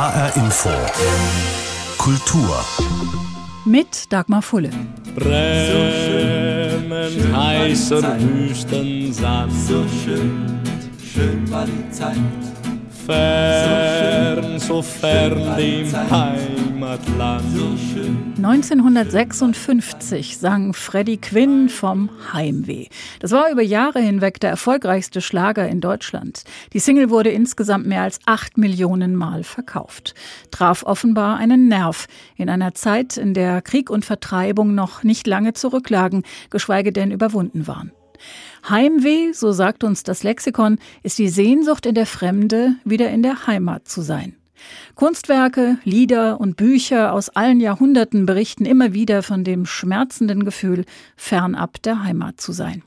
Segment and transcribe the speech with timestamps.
[0.00, 0.70] HR Info.
[1.98, 2.64] Kultur.
[3.66, 4.70] Mit Dagmar Fulle.
[5.14, 5.76] Bremen,
[7.36, 9.52] heißer Wüstensand.
[9.52, 10.58] So schön,
[11.04, 12.16] schön war die Zeit.
[13.06, 17.44] Fern, so fern dem Heimatland.
[18.38, 22.86] 1956 sang Freddie Quinn vom Heimweh.
[23.20, 26.44] Das war über Jahre hinweg der erfolgreichste Schlager in Deutschland.
[26.72, 30.14] Die Single wurde insgesamt mehr als acht Millionen Mal verkauft.
[30.50, 35.52] Traf offenbar einen Nerv in einer Zeit, in der Krieg und Vertreibung noch nicht lange
[35.52, 37.92] zurücklagen, geschweige denn überwunden waren.
[38.68, 43.46] Heimweh, so sagt uns das Lexikon, ist die Sehnsucht in der Fremde, wieder in der
[43.46, 44.36] Heimat zu sein.
[44.94, 50.84] Kunstwerke, Lieder und Bücher aus allen Jahrhunderten berichten immer wieder von dem schmerzenden Gefühl,
[51.16, 52.82] fernab der Heimat zu sein.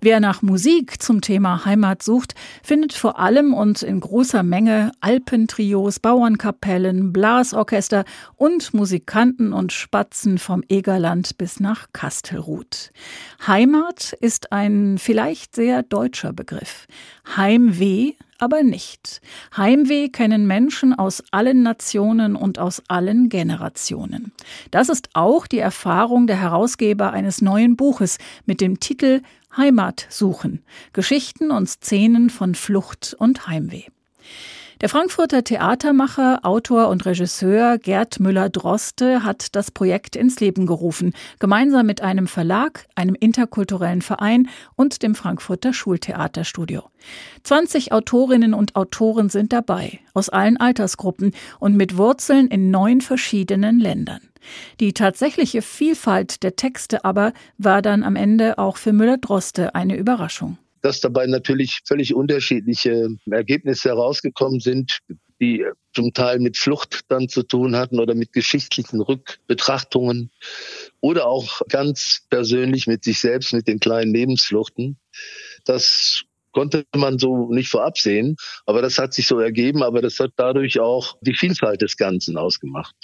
[0.00, 6.00] Wer nach Musik zum Thema Heimat sucht, findet vor allem und in großer Menge Alpentrios,
[6.00, 8.04] Bauernkapellen, Blasorchester
[8.36, 12.92] und Musikanten und Spatzen vom Egerland bis nach Kastelruth.
[13.46, 16.86] Heimat ist ein vielleicht sehr deutscher Begriff.
[17.36, 19.20] Heimweh aber nicht.
[19.56, 24.32] Heimweh kennen Menschen aus allen Nationen und aus allen Generationen.
[24.70, 29.20] Das ist auch die Erfahrung der Herausgeber eines neuen Buches mit dem Titel
[29.56, 30.62] Heimat suchen.
[30.92, 33.84] Geschichten und Szenen von Flucht und Heimweh.
[34.80, 41.84] Der Frankfurter Theatermacher, Autor und Regisseur Gerd Müller-Droste hat das Projekt ins Leben gerufen, gemeinsam
[41.84, 46.84] mit einem Verlag, einem interkulturellen Verein und dem Frankfurter Schultheaterstudio.
[47.42, 53.80] 20 Autorinnen und Autoren sind dabei, aus allen Altersgruppen und mit Wurzeln in neun verschiedenen
[53.80, 54.29] Ländern.
[54.80, 60.58] Die tatsächliche Vielfalt der Texte aber war dann am Ende auch für Müller-Droste eine Überraschung
[60.82, 65.00] dass dabei natürlich völlig unterschiedliche Ergebnisse herausgekommen sind,
[65.40, 70.30] die zum Teil mit Flucht dann zu tun hatten oder mit geschichtlichen Rückbetrachtungen
[71.00, 74.98] oder auch ganz persönlich mit sich selbst, mit den kleinen Lebensfluchten.
[75.64, 80.18] Das konnte man so nicht vorab sehen, aber das hat sich so ergeben, aber das
[80.18, 82.94] hat dadurch auch die Vielfalt des Ganzen ausgemacht.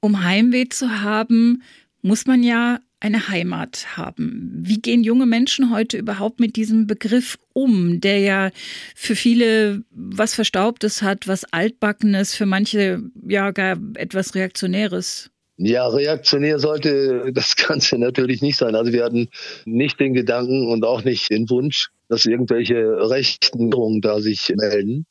[0.00, 1.62] Um Heimweh zu haben,
[2.02, 4.52] muss man ja eine Heimat haben.
[4.54, 8.50] Wie gehen junge Menschen heute überhaupt mit diesem Begriff um, der ja
[8.94, 15.29] für viele was Verstaubtes hat, was Altbackenes, für manche ja gar etwas Reaktionäres?
[15.62, 18.74] Ja, reaktionär sollte das Ganze natürlich nicht sein.
[18.74, 19.28] Also wir hatten
[19.66, 22.76] nicht den Gedanken und auch nicht den Wunsch, dass irgendwelche
[23.10, 25.06] rechten Drohungen da sich melden.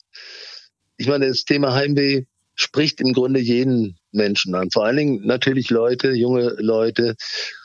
[0.98, 2.24] Ich meine, das Thema Heimweh
[2.56, 4.72] spricht im Grunde jeden Menschen an.
[4.72, 7.16] Vor allen Dingen natürlich Leute, junge Leute,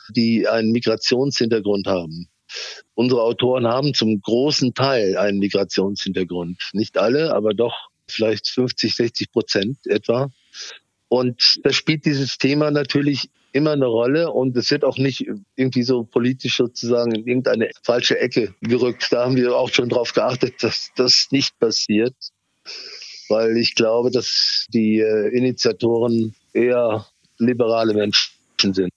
[0.09, 2.29] die einen Migrationshintergrund haben.
[2.93, 6.69] Unsere Autoren haben zum großen Teil einen Migrationshintergrund.
[6.73, 7.75] Nicht alle, aber doch
[8.07, 10.29] vielleicht 50, 60 Prozent etwa.
[11.07, 15.83] Und da spielt dieses Thema natürlich immer eine Rolle und es wird auch nicht irgendwie
[15.83, 19.07] so politisch sozusagen in irgendeine falsche Ecke gerückt.
[19.11, 22.15] Da haben wir auch schon darauf geachtet, dass das nicht passiert,
[23.29, 27.05] weil ich glaube, dass die äh, Initiatoren eher
[27.37, 28.33] liberale Menschen
[28.73, 28.89] sind.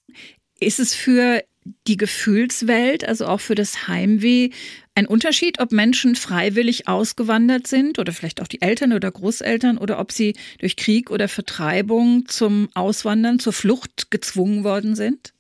[0.58, 1.42] Ist es für
[1.86, 4.50] die Gefühlswelt, also auch für das Heimweh,
[4.98, 10.00] ein Unterschied, ob Menschen freiwillig ausgewandert sind oder vielleicht auch die Eltern oder Großeltern oder
[10.00, 15.32] ob sie durch Krieg oder Vertreibung zum Auswandern, zur Flucht gezwungen worden sind?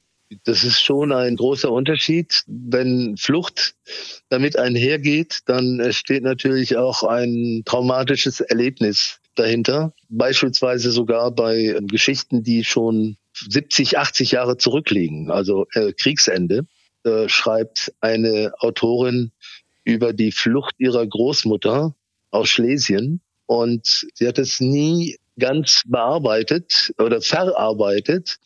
[0.44, 2.44] Das ist schon ein großer Unterschied.
[2.46, 3.74] Wenn Flucht
[4.28, 9.92] damit einhergeht, dann steht natürlich auch ein traumatisches Erlebnis dahinter.
[10.08, 16.66] Beispielsweise sogar bei Geschichten, die schon 70, 80 Jahre zurückliegen, also äh, Kriegsende,
[17.04, 19.32] äh, schreibt eine Autorin
[19.84, 21.94] über die Flucht ihrer Großmutter
[22.30, 23.20] aus Schlesien.
[23.46, 28.36] Und sie hat es nie ganz bearbeitet oder verarbeitet.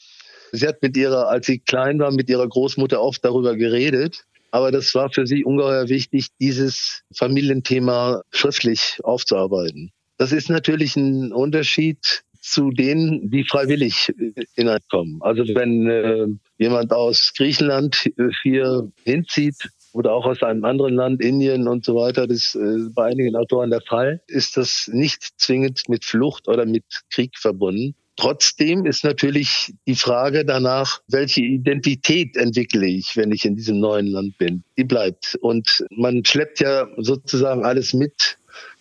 [0.53, 4.25] Sie hat mit ihrer, als sie klein war, mit ihrer Großmutter oft darüber geredet.
[4.51, 9.91] Aber das war für sie ungeheuer wichtig, dieses Familienthema schriftlich aufzuarbeiten.
[10.19, 14.13] Das ist natürlich ein Unterschied zu denen, die freiwillig
[14.55, 15.23] hineinkommen.
[15.23, 16.27] Also wenn äh,
[16.63, 18.09] jemand aus Griechenland
[18.43, 19.57] hier hinzieht
[19.93, 23.37] oder auch aus einem anderen Land, Indien und so weiter, das ist äh, bei einigen
[23.37, 27.95] Autoren der Fall, ist das nicht zwingend mit Flucht oder mit Krieg verbunden.
[28.17, 34.07] Trotzdem ist natürlich die Frage danach, welche Identität entwickle ich, wenn ich in diesem neuen
[34.07, 34.63] Land bin?
[34.77, 35.37] Die bleibt.
[35.41, 38.39] Und man schleppt ja sozusagen alles mit,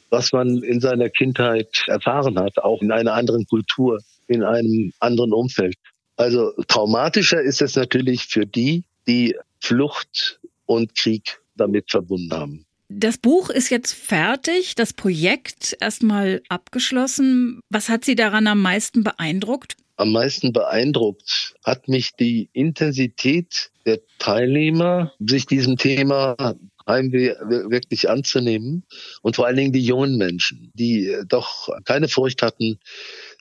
[0.10, 5.34] was man in seiner Kindheit erfahren hat, auch in einer anderen Kultur, in einem anderen
[5.34, 5.78] Umfeld.
[6.22, 12.66] Also traumatischer ist es natürlich für die, die Flucht und Krieg damit verbunden haben.
[12.90, 17.62] Das Buch ist jetzt fertig, das Projekt erstmal abgeschlossen.
[17.70, 19.78] Was hat Sie daran am meisten beeindruckt?
[19.96, 26.36] Am meisten beeindruckt hat mich die Intensität der Teilnehmer, sich diesem Thema
[26.88, 27.34] Heimweh
[27.70, 28.84] wirklich anzunehmen
[29.22, 32.80] und vor allen Dingen die jungen Menschen, die doch keine Furcht hatten,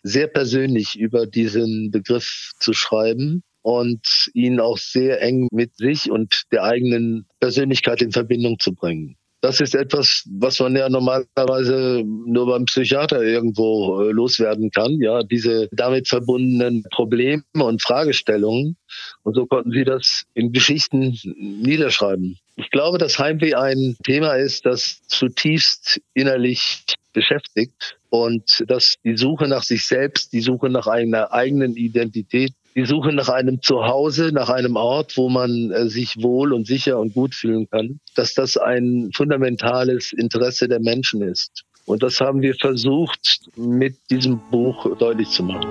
[0.03, 6.43] sehr persönlich über diesen Begriff zu schreiben und ihn auch sehr eng mit sich und
[6.53, 9.17] der eigenen Persönlichkeit in Verbindung zu bringen.
[9.43, 15.01] Das ist etwas, was man ja normalerweise nur beim Psychiater irgendwo äh, loswerden kann.
[15.01, 18.77] Ja, diese damit verbundenen Probleme und Fragestellungen.
[19.23, 22.39] Und so konnten sie das in Geschichten niederschreiben.
[22.57, 29.49] Ich glaube, dass Heimweh ein Thema ist, das zutiefst innerlich beschäftigt und dass die Suche
[29.49, 34.49] nach sich selbst, die Suche nach einer eigenen Identität die Suche nach einem Zuhause, nach
[34.49, 38.57] einem Ort, wo man äh, sich wohl und sicher und gut fühlen kann, dass das
[38.57, 41.65] ein fundamentales Interesse der Menschen ist.
[41.87, 45.67] Und das haben wir versucht, mit diesem Buch deutlich zu machen.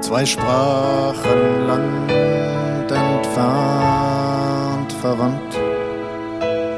[0.00, 2.10] Zwei Sprachen Land
[2.90, 5.54] entfernt, verwandt,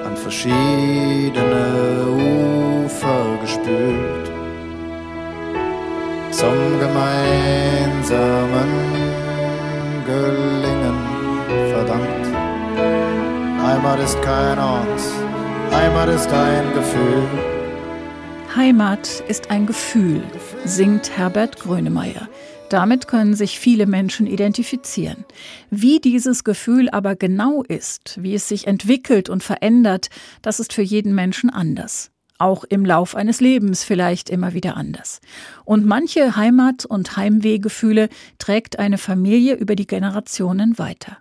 [0.05, 2.05] an verschiedene
[2.85, 4.22] Ufer gespült
[6.33, 8.13] zum gemeinsamen
[10.07, 10.99] Gelingen
[11.71, 12.27] verdammt.
[13.63, 15.01] Heimat ist kein Ort,
[15.71, 17.29] Heimat ist ein Gefühl.
[18.57, 20.23] Heimat ist ein Gefühl,
[20.65, 22.29] singt Herbert Grönemeyer.
[22.71, 25.27] Damit können sich viele Menschen identifizieren.
[25.71, 30.09] Wie dieses Gefühl aber genau ist, wie es sich entwickelt und verändert,
[30.41, 32.12] das ist für jeden Menschen anders
[32.43, 35.21] auch im Lauf eines Lebens vielleicht immer wieder anders.
[35.65, 38.09] Und manche Heimat- und Heimwehgefühle
[38.39, 41.19] trägt eine Familie über die Generationen weiter.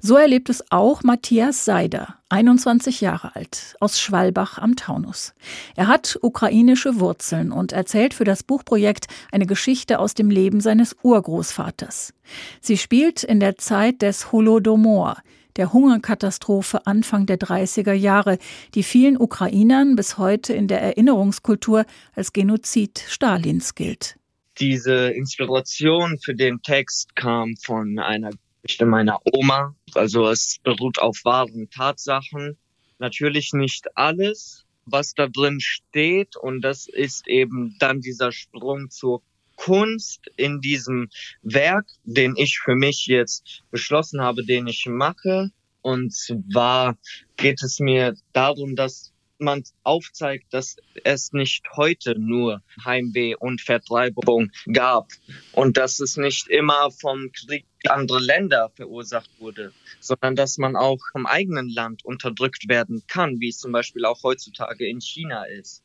[0.00, 5.34] So erlebt es auch Matthias Seider, 21 Jahre alt, aus Schwalbach am Taunus.
[5.74, 10.96] Er hat ukrainische Wurzeln und erzählt für das Buchprojekt eine Geschichte aus dem Leben seines
[11.02, 12.14] Urgroßvaters.
[12.60, 15.16] Sie spielt in der Zeit des Holodomor,
[15.56, 18.38] der Hungerkatastrophe Anfang der 30er Jahre,
[18.74, 24.16] die vielen Ukrainern bis heute in der Erinnerungskultur als Genozid Stalins gilt.
[24.58, 28.30] Diese Inspiration für den Text kam von einer
[28.62, 29.74] Geschichte meiner Oma.
[29.94, 32.56] Also es beruht auf wahren Tatsachen.
[32.98, 36.36] Natürlich nicht alles, was da drin steht.
[36.36, 39.22] Und das ist eben dann dieser Sprung zur
[39.66, 41.08] Kunst in diesem
[41.42, 45.50] Werk, den ich für mich jetzt beschlossen habe, den ich mache.
[45.82, 46.96] Und zwar
[47.36, 54.52] geht es mir darum, dass man aufzeigt, dass es nicht heute nur Heimweh und Vertreibung
[54.72, 55.08] gab
[55.50, 61.00] und dass es nicht immer vom Krieg andere Länder verursacht wurde, sondern dass man auch
[61.10, 65.82] vom eigenen Land unterdrückt werden kann, wie es zum Beispiel auch heutzutage in China ist.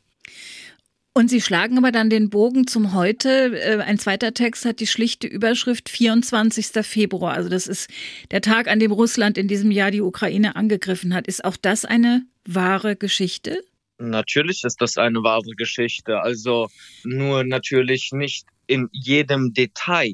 [1.14, 3.60] Und Sie schlagen aber dann den Bogen zum Heute.
[3.60, 6.86] Äh, ein zweiter Text hat die schlichte Überschrift 24.
[6.86, 7.34] Februar.
[7.34, 7.90] Also das ist
[8.32, 11.28] der Tag, an dem Russland in diesem Jahr die Ukraine angegriffen hat.
[11.28, 13.62] Ist auch das eine wahre Geschichte?
[13.98, 16.22] Natürlich ist das eine wahre Geschichte.
[16.22, 16.70] Also
[17.04, 20.14] nur natürlich nicht in jedem Detail.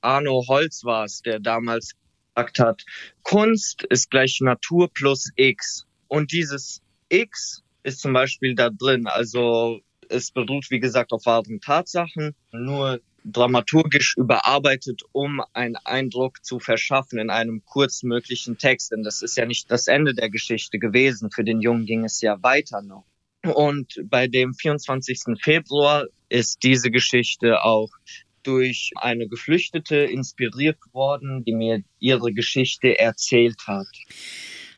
[0.00, 1.92] Arno Holz war es, der damals
[2.34, 2.82] gesagt hat,
[3.22, 5.86] Kunst ist gleich Natur plus X.
[6.08, 9.06] Und dieses X ist zum Beispiel da drin.
[9.06, 16.58] Also es beruht, wie gesagt, auf wahren Tatsachen, nur dramaturgisch überarbeitet, um einen Eindruck zu
[16.58, 18.92] verschaffen in einem kurzmöglichen Text.
[18.92, 21.30] Denn das ist ja nicht das Ende der Geschichte gewesen.
[21.30, 23.04] Für den Jungen ging es ja weiter noch.
[23.42, 25.38] Und bei dem 24.
[25.42, 27.90] Februar ist diese Geschichte auch
[28.42, 33.86] durch eine Geflüchtete inspiriert worden, die mir ihre Geschichte erzählt hat.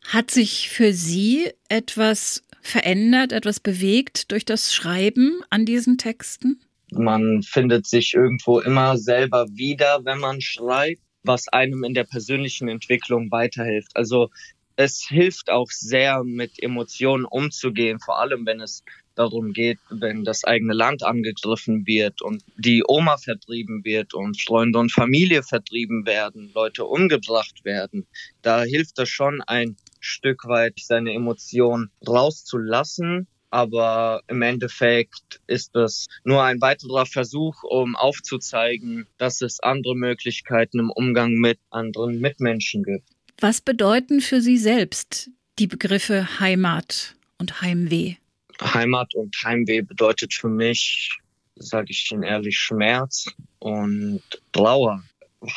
[0.08, 6.60] Hat sich für Sie etwas verändert, etwas bewegt durch das Schreiben an diesen Texten?
[6.90, 12.68] Man findet sich irgendwo immer selber wieder, wenn man schreibt, was einem in der persönlichen
[12.68, 13.92] Entwicklung weiterhilft.
[13.94, 14.30] Also
[14.76, 18.82] es hilft auch sehr, mit Emotionen umzugehen, vor allem wenn es
[19.14, 24.78] darum geht, wenn das eigene Land angegriffen wird und die Oma vertrieben wird und Freunde
[24.78, 28.06] und Familie vertrieben werden, Leute umgebracht werden.
[28.40, 33.26] Da hilft es schon, ein Stück weit seine Emotionen rauszulassen.
[33.50, 40.78] Aber im Endeffekt ist es nur ein weiterer Versuch, um aufzuzeigen, dass es andere Möglichkeiten
[40.78, 43.08] im Umgang mit anderen Mitmenschen gibt.
[43.38, 48.14] Was bedeuten für Sie selbst die Begriffe Heimat und Heimweh?
[48.60, 51.18] Heimat und Heimweh bedeutet für mich,
[51.56, 53.26] sage ich Ihnen ehrlich, Schmerz
[53.58, 55.02] und Trauer.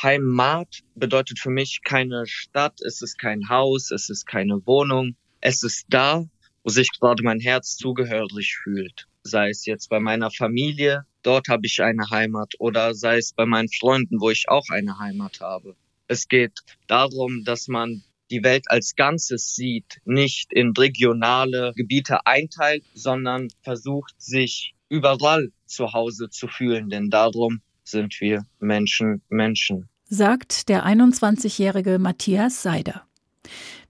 [0.02, 5.16] Heimat bedeutet für mich keine Stadt, es ist kein Haus, es ist keine Wohnung.
[5.42, 6.26] Es ist da,
[6.64, 9.08] wo sich gerade mein Herz zugehörig fühlt.
[9.24, 13.46] Sei es jetzt bei meiner Familie, dort habe ich eine Heimat, oder sei es bei
[13.46, 15.76] meinen Freunden, wo ich auch eine Heimat habe.
[16.08, 22.84] Es geht darum, dass man die Welt als Ganzes sieht, nicht in regionale Gebiete einteilt,
[22.96, 29.88] sondern versucht, sich überall zu Hause zu fühlen, denn darum sind wir Menschen Menschen.
[30.08, 33.04] Sagt der 21-jährige Matthias Seider.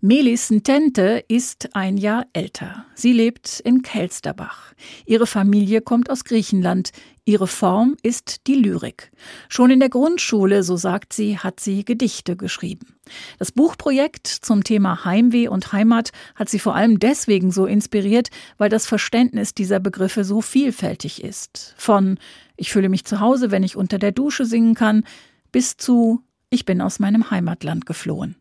[0.01, 2.85] Melis Ntente ist ein Jahr älter.
[2.93, 4.73] Sie lebt in Kelsterbach.
[5.05, 6.91] Ihre Familie kommt aus Griechenland.
[7.27, 9.11] Ihre Form ist die Lyrik.
[9.49, 12.95] Schon in der Grundschule, so sagt sie, hat sie Gedichte geschrieben.
[13.39, 18.29] Das Buchprojekt zum Thema Heimweh und Heimat hat sie vor allem deswegen so inspiriert,
[18.59, 21.73] weil das Verständnis dieser Begriffe so vielfältig ist.
[21.77, 22.19] Von
[22.57, 25.03] ich fühle mich zu Hause, wenn ich unter der Dusche singen kann,
[25.51, 28.35] bis zu ich bin aus meinem Heimatland geflohen.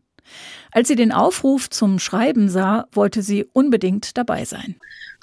[0.71, 4.75] Als sie den Aufruf zum Schreiben sah, wollte sie unbedingt dabei sein.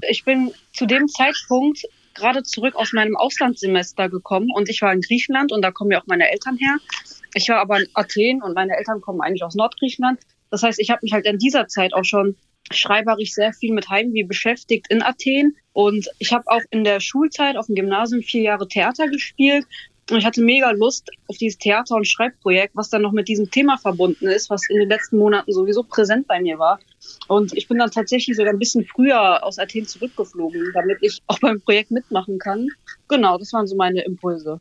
[0.08, 5.00] Ich bin zu dem Zeitpunkt gerade zurück aus meinem Auslandssemester gekommen und ich war in
[5.00, 6.76] Griechenland und da kommen ja auch meine Eltern her.
[7.34, 10.20] Ich war aber in Athen und meine Eltern kommen eigentlich aus Nordgriechenland.
[10.50, 12.36] Das heißt, ich habe mich halt in dieser Zeit auch schon
[12.70, 15.56] schreiberisch sehr viel mit Heimweh beschäftigt in Athen.
[15.72, 19.66] Und ich habe auch in der Schulzeit auf dem Gymnasium vier Jahre Theater gespielt
[20.10, 23.50] und ich hatte mega Lust auf dieses Theater- und Schreibprojekt, was dann noch mit diesem
[23.50, 26.80] Thema verbunden ist, was in den letzten Monaten sowieso präsent bei mir war.
[27.28, 31.38] Und ich bin dann tatsächlich sogar ein bisschen früher aus Athen zurückgeflogen, damit ich auch
[31.38, 32.68] beim Projekt mitmachen kann.
[33.08, 34.60] Genau, das waren so meine Impulse.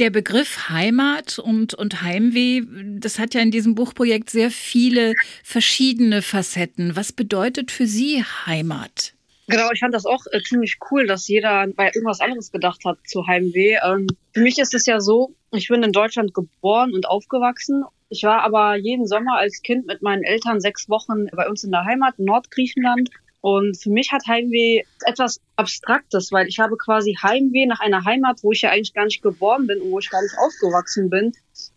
[0.00, 2.62] Der Begriff Heimat und, und Heimweh,
[2.98, 6.96] das hat ja in diesem Buchprojekt sehr viele verschiedene Facetten.
[6.96, 9.13] Was bedeutet für Sie Heimat?
[9.46, 12.98] Genau, ich fand das auch äh, ziemlich cool, dass jeder bei irgendwas anderes gedacht hat
[13.06, 13.76] zu Heimweh.
[13.84, 17.84] Ähm, für mich ist es ja so, ich bin in Deutschland geboren und aufgewachsen.
[18.08, 21.72] Ich war aber jeden Sommer als Kind mit meinen Eltern sechs Wochen bei uns in
[21.72, 23.10] der Heimat, Nordgriechenland.
[23.42, 28.38] Und für mich hat Heimweh etwas Abstraktes, weil ich habe quasi Heimweh nach einer Heimat,
[28.42, 31.32] wo ich ja eigentlich gar nicht geboren bin und wo ich gar nicht aufgewachsen bin.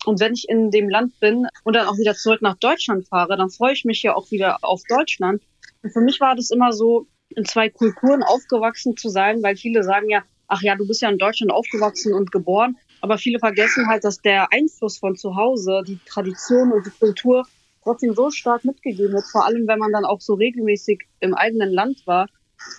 [0.06, 3.36] Und wenn ich in dem Land bin und dann auch wieder zurück nach Deutschland fahre,
[3.36, 5.42] dann freue ich mich ja auch wieder auf Deutschland.
[5.84, 7.06] Und für mich war das immer so,
[7.38, 11.10] in zwei Kulturen aufgewachsen zu sein, weil viele sagen ja, ach ja, du bist ja
[11.10, 15.84] in Deutschland aufgewachsen und geboren, aber viele vergessen halt, dass der Einfluss von zu Hause,
[15.86, 17.46] die Tradition und die Kultur
[17.84, 21.72] trotzdem so stark mitgegeben wird, vor allem wenn man dann auch so regelmäßig im eigenen
[21.72, 22.28] Land war.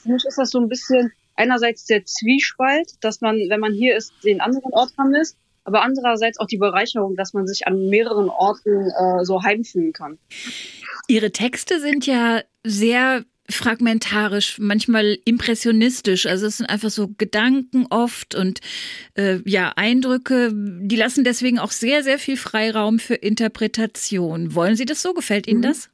[0.03, 3.97] Für mich ist das so ein bisschen einerseits der Zwiespalt, dass man, wenn man hier
[3.97, 8.29] ist, den anderen Ort vermisst, aber andererseits auch die Bereicherung, dass man sich an mehreren
[8.29, 10.19] Orten äh, so heimfühlen kann.
[11.07, 16.27] Ihre Texte sind ja sehr fragmentarisch, manchmal impressionistisch.
[16.27, 18.61] Also es sind einfach so Gedanken oft und
[19.15, 24.55] äh, ja, Eindrücke, die lassen deswegen auch sehr, sehr viel Freiraum für Interpretation.
[24.55, 25.15] Wollen Sie das so?
[25.15, 25.63] Gefällt Ihnen mhm.
[25.63, 25.91] das?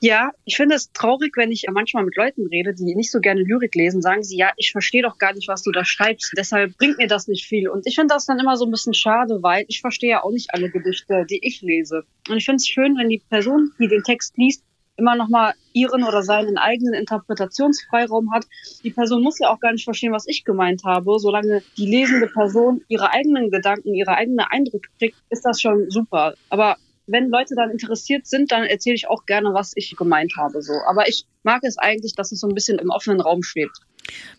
[0.00, 3.40] Ja, ich finde es traurig, wenn ich manchmal mit Leuten rede, die nicht so gerne
[3.40, 6.76] Lyrik lesen, sagen sie, ja, ich verstehe doch gar nicht, was du da schreibst, deshalb
[6.76, 7.70] bringt mir das nicht viel.
[7.70, 10.30] Und ich finde das dann immer so ein bisschen schade, weil ich verstehe ja auch
[10.30, 12.04] nicht alle Gedichte, die ich lese.
[12.28, 14.62] Und ich finde es schön, wenn die Person, die den Text liest,
[14.96, 18.44] immer nochmal ihren oder seinen eigenen Interpretationsfreiraum hat.
[18.82, 21.18] Die Person muss ja auch gar nicht verstehen, was ich gemeint habe.
[21.18, 26.34] Solange die lesende Person ihre eigenen Gedanken, ihre eigenen Eindrücke kriegt, ist das schon super.
[26.48, 30.62] Aber wenn Leute dann interessiert sind, dann erzähle ich auch gerne, was ich gemeint habe.
[30.62, 30.72] So.
[30.88, 33.78] Aber ich mag es eigentlich, dass es so ein bisschen im offenen Raum schwebt.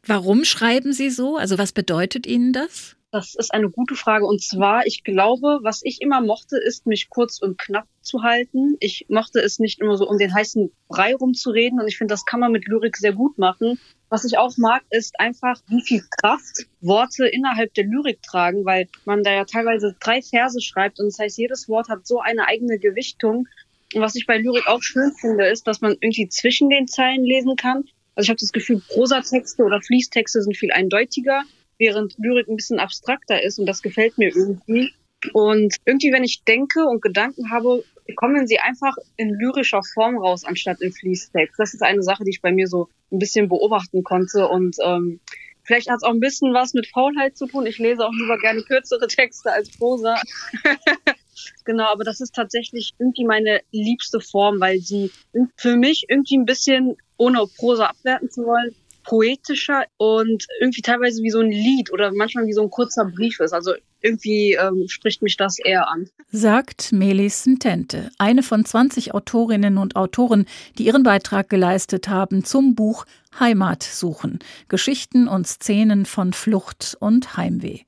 [0.05, 1.37] Warum schreiben Sie so?
[1.37, 2.95] Also was bedeutet Ihnen das?
[3.15, 4.25] Das ist eine gute Frage.
[4.25, 8.75] Und zwar, ich glaube, was ich immer mochte, ist, mich kurz und knapp zu halten.
[8.81, 11.79] Ich mochte es nicht immer so um den heißen Brei rumzureden.
[11.79, 13.79] Und ich finde, das kann man mit Lyrik sehr gut machen.
[14.09, 18.89] Was ich auch mag, ist einfach, wie viel Kraft Worte innerhalb der Lyrik tragen, weil
[19.05, 20.99] man da ja teilweise drei Verse schreibt.
[20.99, 23.47] Und das heißt, jedes Wort hat so eine eigene Gewichtung.
[23.93, 27.23] Und was ich bei Lyrik auch schön finde, ist, dass man irgendwie zwischen den Zeilen
[27.23, 27.85] lesen kann.
[28.15, 31.43] Also ich habe das Gefühl, Prosatexte oder Fließtexte sind viel eindeutiger
[31.77, 34.93] während Lyrik ein bisschen abstrakter ist und das gefällt mir irgendwie.
[35.33, 37.83] Und irgendwie, wenn ich denke und Gedanken habe,
[38.15, 41.57] kommen sie einfach in lyrischer Form raus, anstatt in Fließtext.
[41.57, 44.47] Das ist eine Sache, die ich bei mir so ein bisschen beobachten konnte.
[44.47, 45.19] Und ähm,
[45.63, 47.65] vielleicht hat es auch ein bisschen was mit Faulheit zu tun.
[47.65, 50.21] Ich lese auch lieber gerne kürzere Texte als Prosa.
[51.65, 55.11] genau, aber das ist tatsächlich irgendwie meine liebste Form, weil sie
[55.57, 61.29] für mich irgendwie ein bisschen, ohne Prosa abwerten zu wollen, poetischer und irgendwie teilweise wie
[61.29, 63.53] so ein Lied oder manchmal wie so ein kurzer Brief ist.
[63.53, 63.73] Also
[64.05, 66.07] irgendwie ähm, spricht mich das eher an.
[66.31, 70.45] Sagt Melis Sentente, eine von 20 Autorinnen und Autoren,
[70.77, 73.05] die ihren Beitrag geleistet haben zum Buch
[73.39, 74.39] Heimat suchen.
[74.69, 77.79] Geschichten und Szenen von Flucht und Heimweh.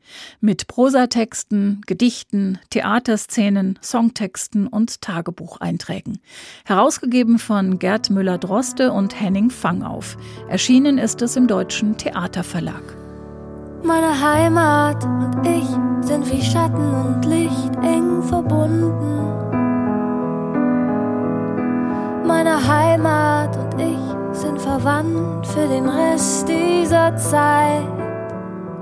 [0.41, 6.19] Mit Prosatexten, Gedichten, Theaterszenen, Songtexten und Tagebucheinträgen.
[6.65, 10.17] Herausgegeben von Gerd Müller-Droste und Henning Fangauf.
[10.49, 13.06] Erschienen ist es im Deutschen Theaterverlag.
[13.83, 15.67] Meine Heimat und ich
[16.01, 18.93] sind wie Schatten und Licht eng verbunden.
[22.25, 28.06] Meine Heimat und ich sind verwandt für den Rest dieser Zeit.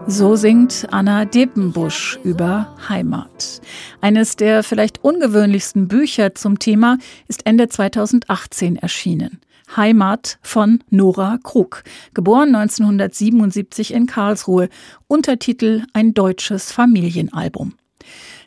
[0.08, 3.60] So singt Anna Depenbusch über Heimat.
[4.02, 9.40] Eines der vielleicht ungewöhnlichsten Bücher zum Thema ist Ende 2018 erschienen.
[9.76, 11.84] Heimat von Nora Krug,
[12.14, 14.70] geboren 1977 in Karlsruhe,
[15.08, 17.74] Untertitel Ein deutsches Familienalbum.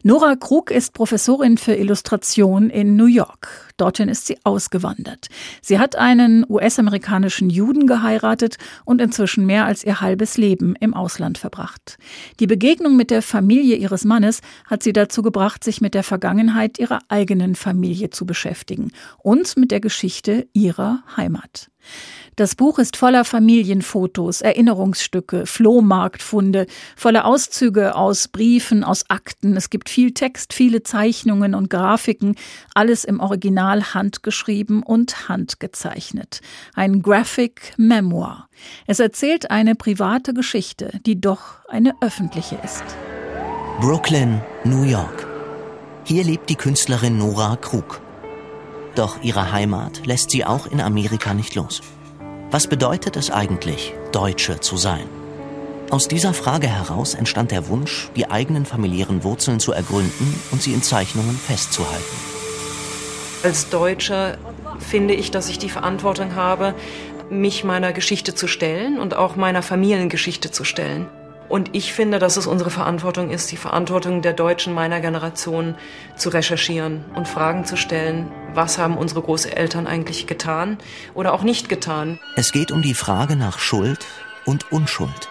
[0.05, 3.68] Nora Krug ist Professorin für Illustration in New York.
[3.79, 5.29] Dorthin ist sie ausgewandert.
[5.63, 11.39] Sie hat einen US-amerikanischen Juden geheiratet und inzwischen mehr als ihr halbes Leben im Ausland
[11.39, 11.97] verbracht.
[12.41, 16.79] Die Begegnung mit der Familie ihres Mannes hat sie dazu gebracht, sich mit der Vergangenheit
[16.79, 21.71] ihrer eigenen Familie zu beschäftigen und mit der Geschichte ihrer Heimat.
[22.39, 26.67] Das Buch ist voller Familienfotos, Erinnerungsstücke, Flohmarktfunde,
[26.97, 29.57] voller Auszüge aus Briefen, aus Akten.
[29.57, 32.37] Es gibt viel Text, viele Zeichnungen und Grafiken,
[32.75, 36.41] alles im Original handgeschrieben und handgezeichnet.
[36.75, 38.49] Ein Graphic Memoir.
[38.87, 42.85] Es erzählt eine private Geschichte, die doch eine öffentliche ist.
[43.81, 45.27] Brooklyn, New York.
[46.05, 48.01] Hier lebt die Künstlerin Nora Krug.
[48.95, 51.83] Doch ihre Heimat lässt sie auch in Amerika nicht los.
[52.51, 55.07] Was bedeutet es eigentlich, Deutsche zu sein?
[55.91, 60.75] Aus dieser Frage heraus entstand der Wunsch, die eigenen familiären Wurzeln zu ergründen und sie
[60.75, 62.28] in Zeichnungen festzuhalten.
[63.45, 64.37] Als Deutscher
[64.81, 66.75] finde ich, dass ich die Verantwortung habe,
[67.31, 71.07] mich meiner Geschichte zu stellen und auch meiner Familiengeschichte zu stellen.
[71.49, 75.77] Und ich finde, dass es unsere Verantwortung ist, die Verantwortung der Deutschen meiner Generation
[76.17, 80.77] zu recherchieren und Fragen zu stellen, was haben unsere Großeltern eigentlich getan
[81.15, 82.19] oder auch nicht getan.
[82.37, 84.05] Es geht um die Frage nach Schuld
[84.45, 85.29] und Unschuld.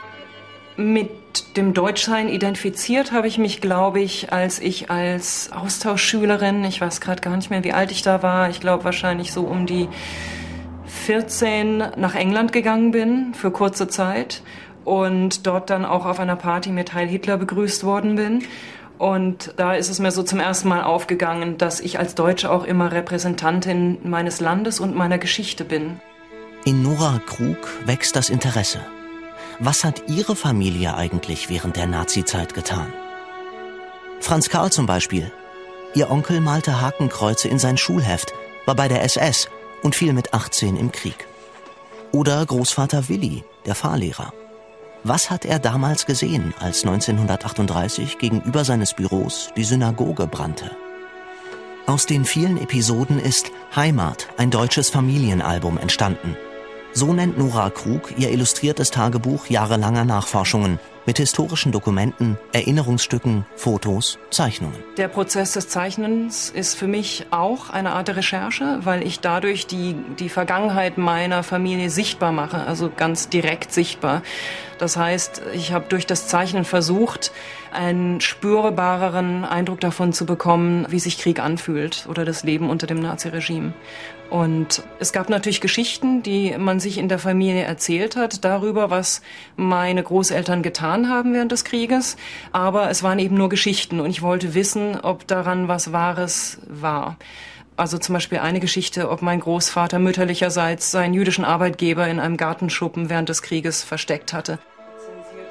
[0.78, 7.02] Mit dem Deutschsein identifiziert habe ich mich, glaube ich, als ich als Austauschschülerin, ich weiß
[7.02, 9.88] gerade gar nicht mehr, wie alt ich da war, ich glaube wahrscheinlich so um die
[10.86, 14.42] 14 nach England gegangen bin für kurze Zeit
[14.86, 18.44] und dort dann auch auf einer Party mit Heil Hitler begrüßt worden bin.
[18.98, 22.64] Und da ist es mir so zum ersten Mal aufgegangen, dass ich als Deutsche auch
[22.64, 26.00] immer Repräsentantin meines Landes und meiner Geschichte bin.
[26.66, 28.80] In Nora Krug wächst das Interesse.
[29.60, 32.94] Was hat Ihre Familie eigentlich während der Nazizeit getan?
[34.20, 35.32] Franz Karl zum Beispiel.
[35.96, 38.34] Ihr Onkel malte Hakenkreuze in sein Schulheft,
[38.68, 39.50] war bei der SS
[39.82, 41.26] und fiel mit 18 im Krieg.
[42.12, 44.32] Oder Großvater Willi, der Fahrlehrer.
[45.04, 50.70] Was hat er damals gesehen, als 1938 gegenüber seines Büros die Synagoge brannte?
[51.88, 56.38] Aus den vielen Episoden ist Heimat, ein deutsches Familienalbum, entstanden.
[56.98, 64.76] So nennt Nora Krug ihr illustriertes Tagebuch jahrelanger Nachforschungen mit historischen Dokumenten, Erinnerungsstücken, Fotos, Zeichnungen.
[64.98, 69.68] Der Prozess des Zeichnens ist für mich auch eine Art der Recherche, weil ich dadurch
[69.68, 74.24] die, die Vergangenheit meiner Familie sichtbar mache, also ganz direkt sichtbar.
[74.80, 77.32] Das heißt, ich habe durch das Zeichnen versucht,
[77.72, 83.00] einen spürbareren Eindruck davon zu bekommen, wie sich Krieg anfühlt oder das Leben unter dem
[83.00, 83.74] Naziregime.
[84.30, 89.22] Und es gab natürlich Geschichten, die man sich in der Familie erzählt hat, darüber, was
[89.56, 92.18] meine Großeltern getan haben während des Krieges.
[92.52, 97.18] Aber es waren eben nur Geschichten und ich wollte wissen, ob daran was Wahres war.
[97.78, 103.10] Also zum Beispiel eine Geschichte, ob mein Großvater mütterlicherseits seinen jüdischen Arbeitgeber in einem Gartenschuppen
[103.10, 104.58] während des Krieges versteckt hatte.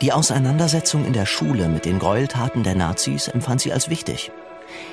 [0.02, 4.30] Die Auseinandersetzung in der Schule mit den Gräueltaten der Nazis empfand sie als wichtig.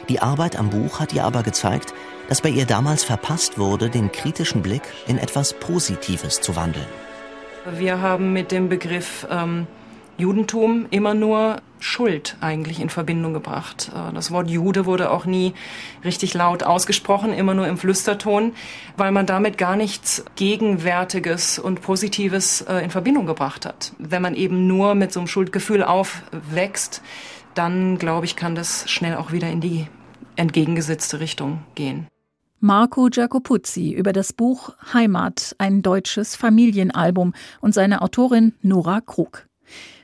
[0.09, 1.93] Die Arbeit am Buch hat ihr aber gezeigt,
[2.29, 6.87] dass bei ihr damals verpasst wurde, den kritischen Blick in etwas Positives zu wandeln.
[7.77, 9.67] Wir haben mit dem Begriff ähm,
[10.17, 13.91] Judentum immer nur Schuld eigentlich in Verbindung gebracht.
[13.93, 15.53] Äh, das Wort Jude wurde auch nie
[16.03, 18.53] richtig laut ausgesprochen, immer nur im Flüsterton,
[18.95, 23.93] weil man damit gar nichts Gegenwärtiges und Positives äh, in Verbindung gebracht hat.
[23.97, 27.01] Wenn man eben nur mit so einem Schuldgefühl aufwächst,
[27.55, 29.87] dann glaube ich, kann das schnell auch wieder in die
[30.35, 32.07] entgegengesetzte Richtung gehen.
[32.59, 39.47] Marco Giacopuzzi über das Buch Heimat, ein deutsches Familienalbum und seine Autorin Nora Krug.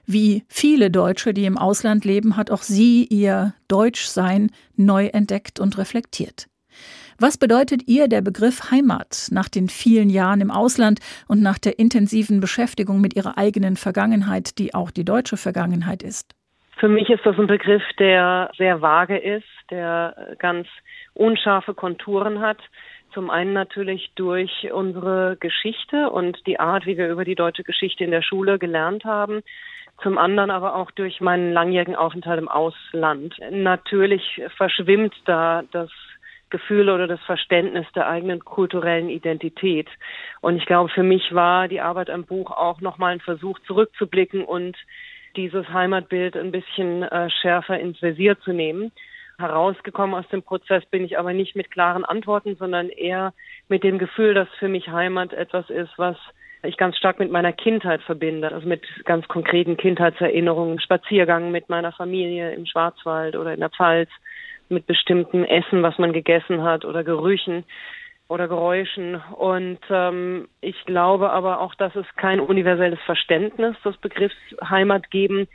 [0.05, 5.77] Wie viele Deutsche, die im Ausland leben, hat auch sie ihr Deutschsein neu entdeckt und
[5.77, 6.47] reflektiert.
[7.17, 11.79] Was bedeutet ihr der Begriff Heimat nach den vielen Jahren im Ausland und nach der
[11.79, 16.33] intensiven Beschäftigung mit ihrer eigenen Vergangenheit, die auch die deutsche Vergangenheit ist?
[16.79, 20.65] Für mich ist das ein Begriff, der sehr vage ist, der ganz
[21.13, 22.59] unscharfe Konturen hat.
[23.13, 28.05] Zum einen natürlich durch unsere Geschichte und die Art, wie wir über die deutsche Geschichte
[28.05, 29.41] in der Schule gelernt haben.
[30.01, 33.35] Zum anderen aber auch durch meinen langjährigen Aufenthalt im Ausland.
[33.51, 35.89] Natürlich verschwimmt da das
[36.49, 39.87] Gefühl oder das Verständnis der eigenen kulturellen Identität.
[40.39, 44.45] Und ich glaube, für mich war die Arbeit am Buch auch nochmal ein Versuch zurückzublicken
[44.45, 44.77] und
[45.35, 48.91] dieses Heimatbild ein bisschen äh, schärfer ins Visier zu nehmen.
[49.37, 53.33] Herausgekommen aus dem Prozess bin ich aber nicht mit klaren Antworten, sondern eher
[53.69, 56.17] mit dem Gefühl, dass für mich Heimat etwas ist, was
[56.63, 61.93] ich ganz stark mit meiner Kindheit verbinde, also mit ganz konkreten Kindheitserinnerungen, Spaziergang mit meiner
[61.93, 64.09] Familie im Schwarzwald oder in der Pfalz,
[64.67, 67.63] mit bestimmten Essen, was man gegessen hat oder Gerüchen
[68.29, 69.15] oder Geräuschen.
[69.35, 75.47] Und ähm, ich glaube aber auch, dass es kein universelles Verständnis des Begriffs Heimat geben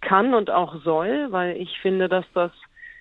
[0.00, 2.52] kann und auch soll, weil ich finde, dass das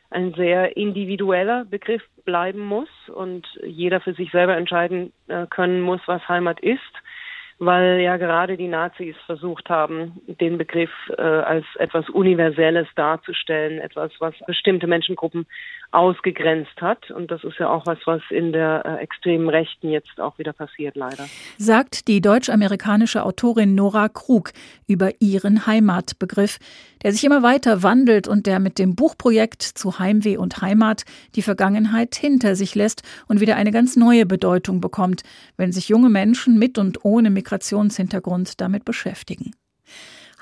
[0.10, 6.00] ein sehr individueller Begriff bleiben muss und jeder für sich selber entscheiden äh, können muss,
[6.06, 6.82] was Heimat ist
[7.60, 14.12] weil ja gerade die Nazis versucht haben, den Begriff äh, als etwas Universelles darzustellen, etwas,
[14.20, 15.48] was bestimmte Menschengruppen
[15.92, 17.10] ausgegrenzt hat.
[17.12, 20.54] Und das ist ja auch was, was in der äh, extremen Rechten jetzt auch wieder
[20.54, 21.26] passiert, leider.
[21.58, 24.52] Sagt die deutsch-amerikanische Autorin Nora Krug
[24.88, 26.60] über ihren Heimatbegriff,
[27.04, 31.04] der sich immer weiter wandelt und der mit dem Buchprojekt zu Heimweh und Heimat
[31.36, 35.24] die Vergangenheit hinter sich lässt und wieder eine ganz neue Bedeutung bekommt,
[35.56, 39.52] wenn sich junge Menschen mit und ohne Migrationshintergrund damit beschäftigen.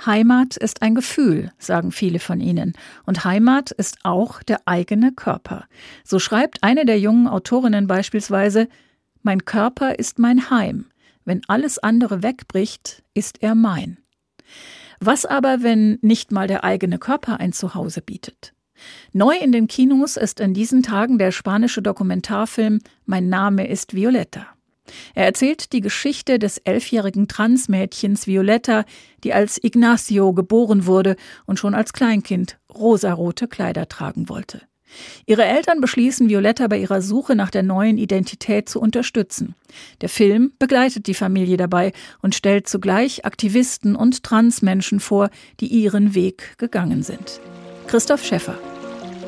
[0.05, 2.73] Heimat ist ein Gefühl, sagen viele von ihnen.
[3.05, 5.65] Und Heimat ist auch der eigene Körper.
[6.03, 8.67] So schreibt eine der jungen Autorinnen beispielsweise,
[9.21, 10.85] Mein Körper ist mein Heim.
[11.23, 13.97] Wenn alles andere wegbricht, ist er mein.
[14.99, 18.53] Was aber, wenn nicht mal der eigene Körper ein Zuhause bietet?
[19.13, 24.54] Neu in den Kinos ist in diesen Tagen der spanische Dokumentarfilm Mein Name ist Violetta.
[25.13, 28.85] Er erzählt die Geschichte des elfjährigen Transmädchens Violetta,
[29.23, 34.61] die als Ignacio geboren wurde und schon als Kleinkind rosarote Kleider tragen wollte.
[35.25, 39.55] Ihre Eltern beschließen, Violetta bei ihrer Suche nach der neuen Identität zu unterstützen.
[40.01, 46.15] Der Film begleitet die Familie dabei und stellt zugleich Aktivisten und Transmenschen vor, die ihren
[46.15, 47.41] Weg gegangen sind.
[47.87, 48.57] Christoph Schäffer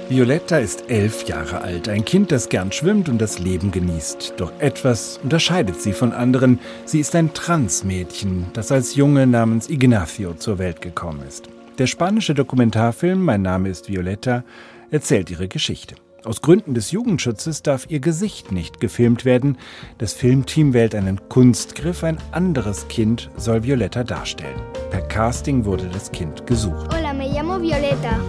[0.10, 4.36] Violetta ist elf Jahre alt, ein Kind, das gern schwimmt und das Leben genießt.
[4.38, 6.60] Doch etwas unterscheidet sie von anderen.
[6.86, 11.50] Sie ist ein Transmädchen, das als Junge namens Ignacio zur Welt gekommen ist.
[11.78, 14.46] Der spanische Dokumentarfilm Mein Name ist Violetta
[14.92, 15.96] erzählt ihre Geschichte.
[16.24, 19.58] Aus Gründen des Jugendschutzes darf ihr Gesicht nicht gefilmt werden.
[19.98, 24.60] Das Filmteam wählt einen Kunstgriff, ein anderes Kind soll Violetta darstellen.
[24.90, 26.88] Per Casting wurde das Kind gesucht.
[26.96, 28.22] Hola, me llamo Violeta.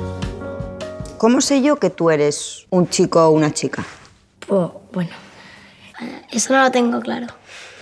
[1.18, 3.84] ¿Cómo sé yo que tú eres un chico o una chica?
[4.46, 5.10] Pues bueno,
[6.30, 7.26] eso no lo tengo claro.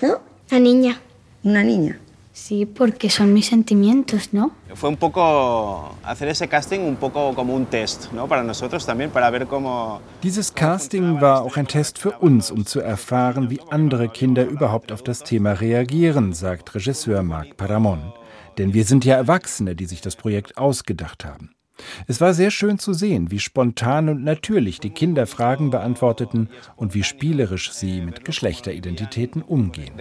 [0.01, 0.21] ¿No?
[0.51, 1.01] Una niña.
[1.45, 2.01] ¿Una niña?
[2.33, 4.53] Sí, porque son mis sentimientos, ¿no?
[4.75, 8.27] Fue un poco hacer ese casting un poco como un test, ¿no?
[8.27, 10.01] Para nosotros también, para ver cómo.
[10.23, 14.93] Dieses Casting war auch ein Test für uns, um zu erfahren, wie andere Kinder überhaupt
[14.93, 18.13] auf das Thema reagieren, sagt Regisseur Marc Paramon.
[18.59, 21.56] Denn wir sind ja Erwachsene, die sich das Projekt ausgedacht haben.
[22.07, 26.95] Es war sehr schön zu sehen, wie spontan und natürlich die Kinder Fragen beantworteten und
[26.95, 29.93] wie spielerisch sie mit Geschlechteridentitäten umgehen.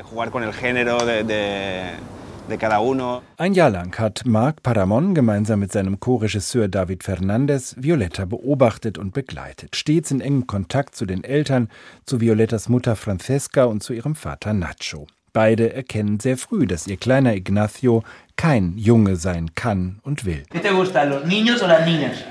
[3.37, 9.13] Ein Jahr lang hat Marc Paramon gemeinsam mit seinem Co-Regisseur David Fernandez Violetta beobachtet und
[9.13, 11.69] begleitet, stets in engem Kontakt zu den Eltern,
[12.05, 15.07] zu Violettas Mutter Francesca und zu ihrem Vater Nacho.
[15.35, 18.05] Beide erkennen sehr früh, dass ihr kleiner Ignacio
[18.37, 20.43] kein Junge sein kann und will.
[20.49, 22.23] ¿Qué te gustan, los niños o las niñas?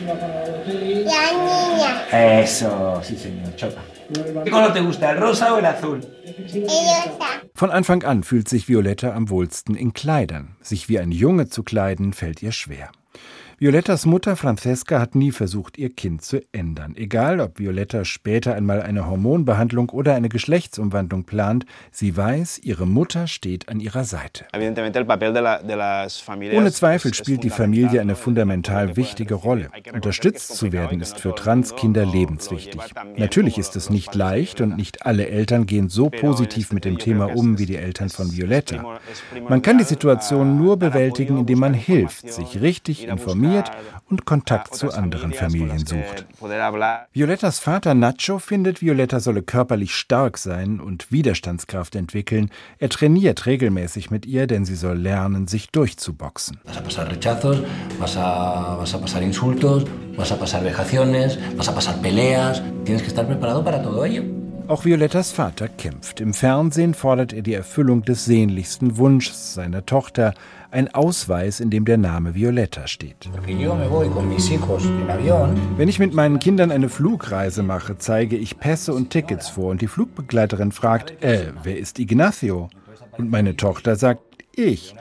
[0.00, 0.14] La
[1.36, 2.40] niña.
[2.40, 3.82] Eso, sí señor, choca.
[4.44, 6.00] ¿Qué color te gusta, el rosa o el azul?
[7.52, 10.56] Von Anfang an fühlt sich Violetta am wohlsten in Kleidern.
[10.62, 12.90] Sich wie ein Junge zu kleiden, fällt ihr schwer.
[13.60, 16.94] Violettas Mutter Francesca hat nie versucht, ihr Kind zu ändern.
[16.94, 23.26] Egal, ob Violetta später einmal eine Hormonbehandlung oder eine Geschlechtsumwandlung plant, sie weiß, ihre Mutter
[23.26, 24.44] steht an ihrer Seite.
[26.52, 29.70] Ohne Zweifel spielt die Familie eine fundamental wichtige Rolle.
[29.92, 32.80] Unterstützt zu werden ist für Transkinder lebenswichtig.
[33.16, 37.34] Natürlich ist es nicht leicht und nicht alle Eltern gehen so positiv mit dem Thema
[37.34, 39.00] um wie die Eltern von Violetta.
[39.48, 43.70] Man kann die Situation nur bewältigen, indem man hilft, sich richtig informiert informiert
[44.10, 46.26] und Kontakt zu anderen Familien sucht.
[47.12, 52.50] Violettas Vater Nacho findet, Violetta solle körperlich stark sein und Widerstandskraft entwickeln.
[52.78, 56.58] Er trainiert regelmäßig mit ihr, denn sie soll lernen, sich durchzuboxen.
[64.68, 66.20] Auch Violettas Vater kämpft.
[66.20, 70.34] Im Fernsehen fordert er die Erfüllung des sehnlichsten Wunschs seiner Tochter,
[70.70, 73.28] ein Ausweis, in dem der Name Violetta steht.
[75.76, 79.80] Wenn ich mit meinen Kindern eine Flugreise mache, zeige ich Pässe und Tickets vor und
[79.80, 82.68] die Flugbegleiterin fragt, äh, wer ist Ignacio?
[83.16, 84.22] Und meine Tochter sagt,
[84.54, 84.94] ich.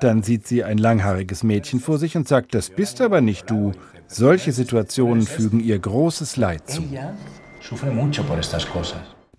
[0.00, 3.72] Dann sieht sie ein langhaariges Mädchen vor sich und sagt, das bist aber nicht du.
[4.08, 6.82] Solche Situationen fügen ihr großes Leid zu.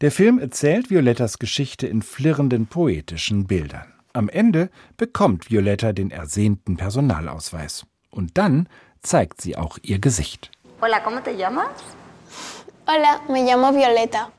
[0.01, 3.96] Der Film erzählt Violettas Geschichte in flirrenden poetischen Bildern.
[4.17, 7.85] Am Ende bekommt Violetta den ersehnten Personalausweis.
[8.09, 8.67] Und dann
[9.03, 10.49] zeigt sie auch ihr Gesicht.
[10.81, 11.67] Hola, ¿cómo te llamas?
[12.87, 14.31] Hola, me llamo Violetta.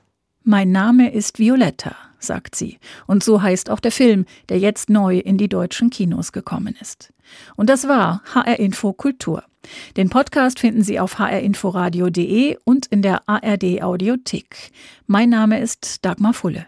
[0.42, 2.78] Mein Name ist Violetta, sagt sie.
[3.06, 7.12] Und so heißt auch der Film, der jetzt neu in die deutschen Kinos gekommen ist.
[7.54, 9.44] Und das war HR Info Kultur.
[9.96, 14.72] Den Podcast finden Sie auf hrinforadio.de und in der ARD Audiothek.
[15.06, 16.66] Mein Name ist Dagmar Fulle.